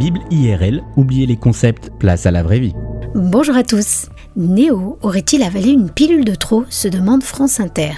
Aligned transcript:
Bible 0.00 0.20
IRL, 0.30 0.82
oubliez 0.96 1.26
les 1.26 1.36
concepts, 1.36 1.90
place 1.98 2.24
à 2.24 2.30
la 2.30 2.42
vraie 2.42 2.58
vie. 2.58 2.72
Bonjour 3.14 3.54
à 3.54 3.62
tous. 3.62 4.06
Néo 4.34 4.96
aurait-il 5.02 5.42
avalé 5.42 5.72
une 5.72 5.90
pilule 5.90 6.24
de 6.24 6.34
trop 6.34 6.64
se 6.70 6.88
demande 6.88 7.22
France 7.22 7.60
Inter. 7.60 7.92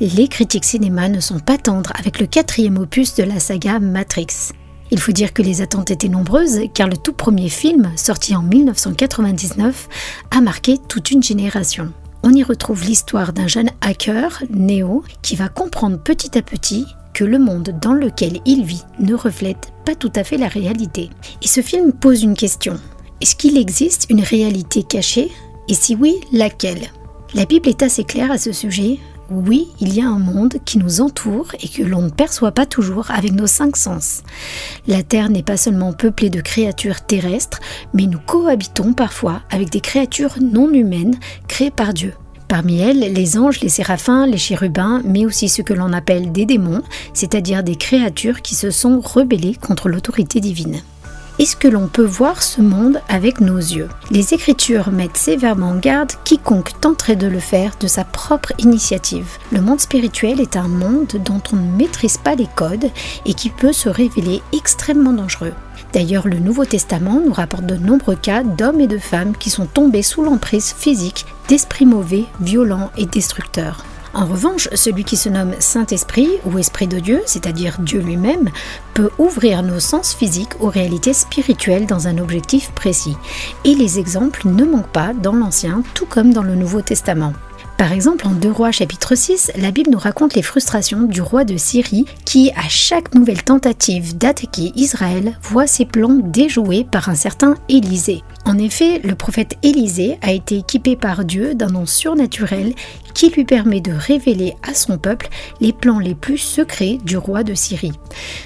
Les 0.00 0.26
critiques 0.28 0.64
cinéma 0.64 1.10
ne 1.10 1.20
sont 1.20 1.40
pas 1.40 1.58
tendres 1.58 1.92
avec 1.98 2.18
le 2.18 2.24
quatrième 2.24 2.78
opus 2.78 3.14
de 3.16 3.24
la 3.24 3.40
saga 3.40 3.78
Matrix. 3.78 4.52
Il 4.90 4.98
faut 4.98 5.12
dire 5.12 5.34
que 5.34 5.42
les 5.42 5.60
attentes 5.60 5.90
étaient 5.90 6.08
nombreuses 6.08 6.60
car 6.72 6.88
le 6.88 6.96
tout 6.96 7.12
premier 7.12 7.50
film, 7.50 7.92
sorti 7.94 8.34
en 8.34 8.42
1999, 8.42 9.88
a 10.30 10.40
marqué 10.40 10.78
toute 10.88 11.10
une 11.10 11.22
génération. 11.22 11.92
On 12.22 12.32
y 12.32 12.42
retrouve 12.42 12.86
l'histoire 12.86 13.34
d'un 13.34 13.48
jeune 13.48 13.68
hacker, 13.82 14.42
Neo, 14.48 15.04
qui 15.20 15.36
va 15.36 15.50
comprendre 15.50 15.98
petit 15.98 16.38
à 16.38 16.40
petit 16.42 16.86
que 17.14 17.24
le 17.24 17.38
monde 17.38 17.74
dans 17.80 17.94
lequel 17.94 18.40
il 18.44 18.64
vit 18.64 18.84
ne 18.98 19.14
reflète 19.14 19.72
pas 19.86 19.94
tout 19.94 20.12
à 20.16 20.24
fait 20.24 20.36
la 20.36 20.48
réalité. 20.48 21.08
Et 21.42 21.48
ce 21.48 21.62
film 21.62 21.92
pose 21.92 22.22
une 22.22 22.36
question. 22.36 22.78
Est-ce 23.20 23.36
qu'il 23.36 23.56
existe 23.56 24.06
une 24.10 24.22
réalité 24.22 24.82
cachée? 24.82 25.30
Et 25.68 25.74
si 25.74 25.94
oui, 25.94 26.16
laquelle? 26.32 26.90
La 27.32 27.46
Bible 27.46 27.68
est 27.68 27.82
assez 27.82 28.04
claire 28.04 28.30
à 28.30 28.38
ce 28.38 28.52
sujet. 28.52 28.98
Oui, 29.30 29.68
il 29.80 29.94
y 29.94 30.02
a 30.02 30.06
un 30.06 30.18
monde 30.18 30.56
qui 30.66 30.76
nous 30.76 31.00
entoure 31.00 31.52
et 31.62 31.68
que 31.68 31.82
l'on 31.82 32.02
ne 32.02 32.10
perçoit 32.10 32.52
pas 32.52 32.66
toujours 32.66 33.10
avec 33.10 33.32
nos 33.32 33.46
cinq 33.46 33.76
sens. 33.76 34.22
La 34.86 35.02
Terre 35.02 35.30
n'est 35.30 35.42
pas 35.42 35.56
seulement 35.56 35.94
peuplée 35.94 36.28
de 36.28 36.42
créatures 36.42 37.00
terrestres, 37.00 37.60
mais 37.94 38.06
nous 38.06 38.18
cohabitons 38.18 38.92
parfois 38.92 39.40
avec 39.50 39.70
des 39.70 39.80
créatures 39.80 40.34
non 40.42 40.70
humaines 40.72 41.16
créées 41.48 41.70
par 41.70 41.94
Dieu. 41.94 42.12
Parmi 42.48 42.80
elles, 42.80 43.12
les 43.12 43.38
anges, 43.38 43.60
les 43.60 43.68
séraphins, 43.68 44.26
les 44.26 44.38
chérubins, 44.38 45.00
mais 45.04 45.24
aussi 45.24 45.48
ce 45.48 45.62
que 45.62 45.74
l'on 45.74 45.92
appelle 45.92 46.32
des 46.32 46.46
démons, 46.46 46.82
c'est-à-dire 47.12 47.62
des 47.62 47.76
créatures 47.76 48.42
qui 48.42 48.54
se 48.54 48.70
sont 48.70 49.00
rebellées 49.00 49.56
contre 49.60 49.88
l'autorité 49.88 50.40
divine. 50.40 50.82
Est-ce 51.40 51.56
que 51.56 51.66
l'on 51.66 51.88
peut 51.88 52.04
voir 52.04 52.44
ce 52.44 52.62
monde 52.62 53.00
avec 53.08 53.40
nos 53.40 53.58
yeux? 53.58 53.88
Les 54.12 54.34
Écritures 54.34 54.92
mettent 54.92 55.16
sévèrement 55.16 55.70
en 55.70 55.74
garde 55.74 56.12
quiconque 56.22 56.80
tenterait 56.80 57.16
de 57.16 57.26
le 57.26 57.40
faire 57.40 57.72
de 57.80 57.88
sa 57.88 58.04
propre 58.04 58.52
initiative. 58.58 59.26
Le 59.50 59.60
monde 59.60 59.80
spirituel 59.80 60.40
est 60.40 60.56
un 60.56 60.68
monde 60.68 61.08
dont 61.24 61.42
on 61.52 61.56
ne 61.56 61.76
maîtrise 61.76 62.18
pas 62.18 62.36
les 62.36 62.46
codes 62.54 62.88
et 63.26 63.34
qui 63.34 63.50
peut 63.50 63.72
se 63.72 63.88
révéler 63.88 64.42
extrêmement 64.52 65.12
dangereux. 65.12 65.54
D'ailleurs, 65.92 66.28
le 66.28 66.38
Nouveau 66.38 66.66
Testament 66.66 67.20
nous 67.26 67.32
rapporte 67.32 67.66
de 67.66 67.76
nombreux 67.76 68.16
cas 68.16 68.44
d'hommes 68.44 68.80
et 68.80 68.86
de 68.86 68.98
femmes 68.98 69.36
qui 69.36 69.50
sont 69.50 69.66
tombés 69.66 70.02
sous 70.02 70.22
l'emprise 70.22 70.72
physique 70.72 71.26
d'esprits 71.48 71.86
mauvais, 71.86 72.26
violents 72.40 72.92
et 72.96 73.06
destructeurs. 73.06 73.84
En 74.14 74.26
revanche, 74.26 74.68
celui 74.74 75.02
qui 75.02 75.16
se 75.16 75.28
nomme 75.28 75.54
Saint-Esprit 75.58 76.28
ou 76.44 76.56
Esprit 76.58 76.86
de 76.86 77.00
Dieu, 77.00 77.22
c'est-à-dire 77.26 77.78
Dieu 77.80 78.00
lui-même, 78.00 78.48
peut 78.94 79.10
ouvrir 79.18 79.62
nos 79.64 79.80
sens 79.80 80.14
physiques 80.14 80.60
aux 80.60 80.68
réalités 80.68 81.12
spirituelles 81.12 81.86
dans 81.86 82.06
un 82.06 82.18
objectif 82.18 82.70
précis. 82.70 83.16
Et 83.64 83.74
les 83.74 83.98
exemples 83.98 84.46
ne 84.46 84.64
manquent 84.64 84.92
pas 84.92 85.12
dans 85.14 85.32
l'Ancien 85.32 85.82
tout 85.94 86.06
comme 86.06 86.32
dans 86.32 86.44
le 86.44 86.54
Nouveau 86.54 86.80
Testament. 86.80 87.32
Par 87.76 87.92
exemple, 87.92 88.26
en 88.26 88.30
2 88.30 88.50
Rois 88.50 88.70
chapitre 88.70 89.14
6, 89.14 89.52
la 89.56 89.70
Bible 89.70 89.90
nous 89.90 89.98
raconte 89.98 90.34
les 90.34 90.42
frustrations 90.42 91.02
du 91.02 91.20
roi 91.20 91.44
de 91.44 91.56
Syrie 91.56 92.06
qui, 92.24 92.50
à 92.52 92.68
chaque 92.68 93.14
nouvelle 93.14 93.42
tentative 93.42 94.16
d'attaquer 94.16 94.72
Israël, 94.76 95.38
voit 95.42 95.66
ses 95.66 95.84
plans 95.84 96.20
déjoués 96.22 96.86
par 96.90 97.08
un 97.08 97.14
certain 97.14 97.56
Élisée. 97.68 98.22
En 98.46 98.58
effet, 98.58 99.00
le 99.02 99.14
prophète 99.14 99.56
Élisée 99.62 100.18
a 100.22 100.32
été 100.32 100.58
équipé 100.58 100.96
par 100.96 101.24
Dieu 101.24 101.54
d'un 101.54 101.68
nom 101.68 101.86
surnaturel 101.86 102.74
qui 103.14 103.30
lui 103.30 103.44
permet 103.44 103.80
de 103.80 103.92
révéler 103.92 104.54
à 104.62 104.74
son 104.74 104.98
peuple 104.98 105.28
les 105.60 105.72
plans 105.72 105.98
les 105.98 106.14
plus 106.14 106.38
secrets 106.38 106.98
du 107.04 107.16
roi 107.16 107.44
de 107.44 107.54
Syrie. 107.54 107.92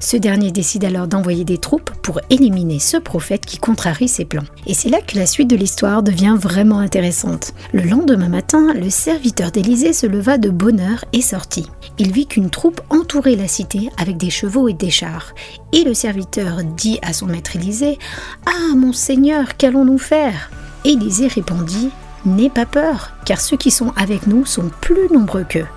Ce 0.00 0.16
dernier 0.16 0.50
décide 0.50 0.84
alors 0.84 1.08
d'envoyer 1.08 1.44
des 1.44 1.58
troupes 1.58 1.90
pour 2.02 2.20
éliminer 2.30 2.78
ce 2.78 2.96
prophète 2.96 3.44
qui 3.44 3.58
contrarie 3.58 4.08
ses 4.08 4.24
plans. 4.24 4.44
Et 4.66 4.74
c'est 4.74 4.88
là 4.88 5.00
que 5.00 5.18
la 5.18 5.26
suite 5.26 5.50
de 5.50 5.56
l'histoire 5.56 6.02
devient 6.02 6.36
vraiment 6.38 6.78
intéressante. 6.78 7.52
Le 7.72 7.82
lendemain 7.82 8.28
matin, 8.28 8.72
le 8.72 8.88
serviteur 9.12 9.50
d'Élisée 9.50 9.92
se 9.92 10.06
leva 10.06 10.38
de 10.38 10.48
bonne 10.48 10.80
heure 10.80 11.04
et 11.12 11.20
sortit. 11.20 11.66
Il 11.98 12.12
vit 12.12 12.26
qu'une 12.26 12.48
troupe 12.48 12.80
entourait 12.88 13.36
la 13.36 13.46
cité 13.46 13.90
avec 13.98 14.16
des 14.16 14.30
chevaux 14.30 14.68
et 14.68 14.72
des 14.72 14.88
chars. 14.88 15.34
Et 15.72 15.84
le 15.84 15.92
serviteur 15.92 16.64
dit 16.64 16.98
à 17.02 17.12
son 17.12 17.26
maître 17.26 17.54
Élisée 17.54 17.98
Ah, 18.46 18.74
mon 18.74 18.94
Seigneur, 18.94 19.58
qu'allons-nous 19.58 19.98
faire? 19.98 20.50
Élisée 20.86 21.26
répondit 21.26 21.90
N'aie 22.24 22.48
pas 22.48 22.64
peur, 22.64 23.12
car 23.26 23.38
ceux 23.38 23.58
qui 23.58 23.70
sont 23.70 23.92
avec 23.96 24.26
nous 24.26 24.46
sont 24.46 24.70
plus 24.80 25.12
nombreux 25.12 25.44
qu'eux. 25.44 25.68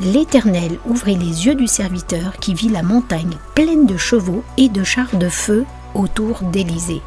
L'Éternel 0.00 0.78
ouvrit 0.86 1.16
les 1.16 1.44
yeux 1.44 1.56
du 1.56 1.66
serviteur 1.66 2.38
qui 2.40 2.54
vit 2.54 2.70
la 2.70 2.82
montagne 2.82 3.36
pleine 3.54 3.84
de 3.84 3.98
chevaux 3.98 4.42
et 4.56 4.70
de 4.70 4.82
chars 4.82 5.14
de 5.14 5.28
feu 5.28 5.66
autour 5.94 6.40
d'Élysée. 6.40 7.02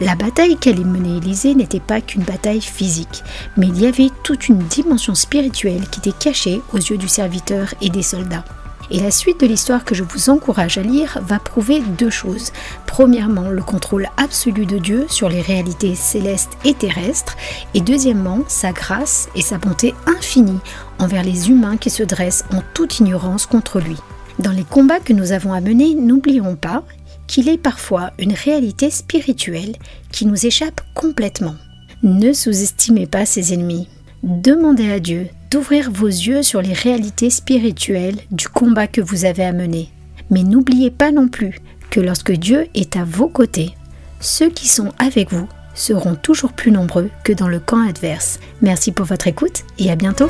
La 0.00 0.14
bataille 0.14 0.56
qu'allait 0.56 0.82
mener 0.82 1.18
Élysée 1.18 1.54
n'était 1.54 1.78
pas 1.78 2.00
qu'une 2.00 2.22
bataille 2.22 2.62
physique, 2.62 3.22
mais 3.58 3.68
il 3.68 3.78
y 3.78 3.86
avait 3.86 4.08
toute 4.22 4.48
une 4.48 4.58
dimension 4.58 5.14
spirituelle 5.14 5.86
qui 5.90 6.00
était 6.00 6.18
cachée 6.18 6.62
aux 6.72 6.78
yeux 6.78 6.96
du 6.96 7.06
serviteur 7.06 7.74
et 7.82 7.90
des 7.90 8.02
soldats. 8.02 8.44
Et 8.90 8.98
la 8.98 9.10
suite 9.10 9.40
de 9.40 9.46
l'histoire 9.46 9.84
que 9.84 9.94
je 9.94 10.02
vous 10.02 10.30
encourage 10.30 10.78
à 10.78 10.82
lire 10.82 11.18
va 11.22 11.38
prouver 11.38 11.80
deux 11.80 12.08
choses. 12.08 12.50
Premièrement, 12.86 13.50
le 13.50 13.62
contrôle 13.62 14.08
absolu 14.16 14.64
de 14.64 14.78
Dieu 14.78 15.04
sur 15.08 15.28
les 15.28 15.42
réalités 15.42 15.94
célestes 15.94 16.56
et 16.64 16.72
terrestres. 16.74 17.36
Et 17.74 17.82
deuxièmement, 17.82 18.40
sa 18.48 18.72
grâce 18.72 19.28
et 19.36 19.42
sa 19.42 19.58
bonté 19.58 19.94
infinie 20.06 20.60
envers 20.98 21.22
les 21.22 21.50
humains 21.50 21.76
qui 21.76 21.90
se 21.90 22.02
dressent 22.02 22.44
en 22.52 22.62
toute 22.74 23.00
ignorance 23.00 23.44
contre 23.44 23.80
lui. 23.80 23.98
Dans 24.40 24.52
les 24.52 24.64
combats 24.64 25.00
que 25.00 25.12
nous 25.12 25.32
avons 25.32 25.52
à 25.52 25.60
mener, 25.60 25.94
n'oublions 25.94 26.56
pas 26.56 26.82
qu'il 27.26 27.50
est 27.50 27.58
parfois 27.58 28.12
une 28.18 28.32
réalité 28.32 28.88
spirituelle 28.88 29.76
qui 30.10 30.24
nous 30.24 30.46
échappe 30.46 30.80
complètement. 30.94 31.56
Ne 32.02 32.32
sous-estimez 32.32 33.06
pas 33.06 33.26
ses 33.26 33.52
ennemis. 33.52 33.86
Demandez 34.22 34.90
à 34.90 34.98
Dieu 34.98 35.28
d'ouvrir 35.50 35.90
vos 35.90 36.06
yeux 36.06 36.42
sur 36.42 36.62
les 36.62 36.72
réalités 36.72 37.28
spirituelles 37.28 38.16
du 38.30 38.48
combat 38.48 38.86
que 38.86 39.02
vous 39.02 39.26
avez 39.26 39.44
à 39.44 39.52
mener. 39.52 39.90
Mais 40.30 40.42
n'oubliez 40.42 40.90
pas 40.90 41.12
non 41.12 41.28
plus 41.28 41.60
que 41.90 42.00
lorsque 42.00 42.32
Dieu 42.32 42.66
est 42.74 42.96
à 42.96 43.04
vos 43.04 43.28
côtés, 43.28 43.74
ceux 44.20 44.48
qui 44.48 44.68
sont 44.68 44.92
avec 44.98 45.30
vous 45.32 45.48
seront 45.74 46.14
toujours 46.14 46.54
plus 46.54 46.70
nombreux 46.70 47.10
que 47.24 47.34
dans 47.34 47.48
le 47.48 47.60
camp 47.60 47.86
adverse. 47.86 48.40
Merci 48.62 48.90
pour 48.90 49.04
votre 49.04 49.26
écoute 49.26 49.64
et 49.78 49.90
à 49.90 49.96
bientôt. 49.96 50.28